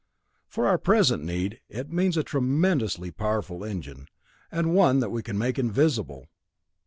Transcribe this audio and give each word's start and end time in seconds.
"For 0.47 0.65
our 0.65 0.79
present 0.79 1.23
need, 1.23 1.59
it 1.69 1.91
means 1.91 2.17
a 2.17 2.23
tremendously 2.23 3.11
powerful 3.11 3.63
engine 3.63 4.07
and 4.51 4.73
one 4.73 4.97
that 4.99 5.11
we 5.11 5.21
can 5.21 5.37
make 5.37 5.59
invisible. 5.59 6.27